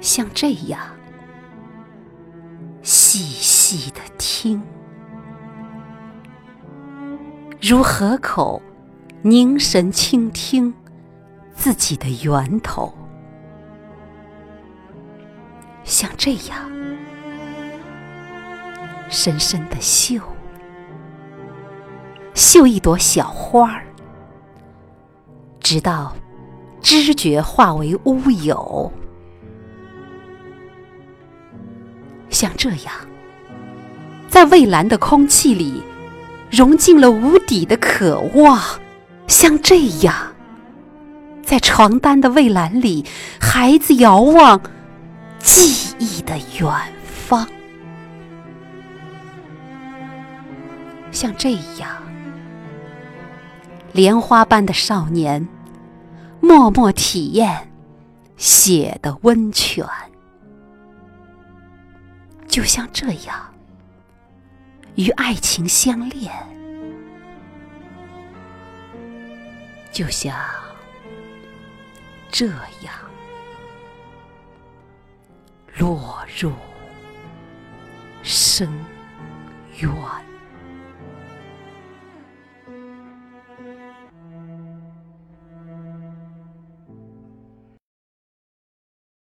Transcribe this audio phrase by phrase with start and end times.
[0.00, 0.80] 像这样
[2.82, 4.62] 细细的听，
[7.60, 8.60] 如河口
[9.22, 10.72] 凝神倾听
[11.54, 12.92] 自己的源头，
[15.84, 16.70] 像这样
[19.10, 20.18] 深深的嗅，
[22.32, 23.84] 嗅一朵小花儿，
[25.60, 26.16] 直到
[26.80, 28.90] 知觉化为乌有。
[32.40, 32.94] 像这样，
[34.30, 35.82] 在蔚蓝的空气里
[36.50, 38.58] 融进了无底的渴望；
[39.26, 40.14] 像这样，
[41.44, 43.04] 在床单的蔚蓝里，
[43.38, 44.58] 孩子遥望
[45.38, 46.72] 记忆的远
[47.04, 47.44] 方；
[51.12, 51.90] 像这样，
[53.92, 55.46] 莲花般的少年
[56.40, 57.70] 默默体验
[58.38, 59.84] 血的温泉。
[62.50, 63.54] 就像这样，
[64.96, 66.32] 与爱情相恋，
[69.92, 70.36] 就像
[72.28, 72.92] 这样
[75.78, 76.52] 落入
[78.22, 78.68] 深
[79.78, 80.29] 渊。